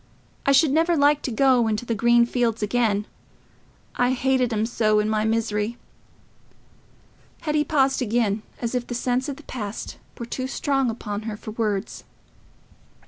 I 0.47 0.51
should 0.51 0.71
never 0.71 0.97
like 0.97 1.21
to 1.21 1.31
go 1.31 1.67
into 1.67 1.85
the 1.85 1.93
green 1.93 2.25
fields 2.25 2.63
again—I 2.63 4.13
hated 4.13 4.51
'em 4.51 4.65
so 4.65 4.97
in 4.99 5.07
my 5.07 5.25
misery." 5.25 5.77
Hetty 7.41 7.63
paused 7.63 8.01
again, 8.01 8.41
as 8.59 8.73
if 8.73 8.87
the 8.87 8.95
sense 8.95 9.29
of 9.29 9.35
the 9.35 9.43
past 9.43 9.99
were 10.17 10.25
too 10.25 10.47
strong 10.47 10.89
upon 10.89 11.21
her 11.29 11.37
for 11.37 11.51
words. 11.51 12.03